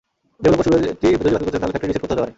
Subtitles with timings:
[0.43, 2.29] Developer সুবিধাটি যদি বাতিল করতে চান, তাহলে ফ্যাক্টরি রিসেট করতে হতে পারে।